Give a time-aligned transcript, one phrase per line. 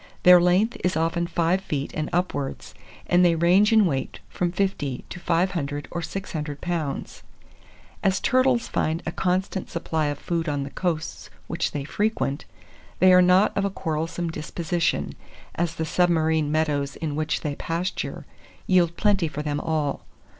[0.23, 2.73] Their length is often five feet and upwards,
[3.05, 7.21] and they range in weight from 50 to 500 or 600 lbs.
[8.01, 12.45] As turtles find a constant supply of food on the coasts which they frequent,
[12.97, 15.13] they are not of a quarrelsome disposition,
[15.53, 18.25] as the submarine meadows in which they pasture,
[18.65, 20.01] yield plenty for them all.